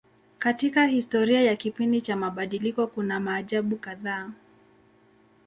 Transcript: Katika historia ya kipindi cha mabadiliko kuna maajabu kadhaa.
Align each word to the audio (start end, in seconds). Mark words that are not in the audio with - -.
Katika 0.39 0.85
historia 0.85 1.41
ya 1.41 1.55
kipindi 1.55 2.01
cha 2.01 2.15
mabadiliko 2.15 2.87
kuna 2.87 3.19
maajabu 3.19 3.75
kadhaa. 3.77 4.29